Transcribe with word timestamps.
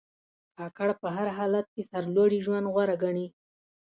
کاکړ 0.57 0.87
په 1.01 1.07
هر 1.15 1.27
حالت 1.37 1.65
کې 1.73 1.87
سرلوړي 1.91 2.39
ژوند 2.45 2.65
غوره 2.73 2.95
ګڼي. 3.03 3.27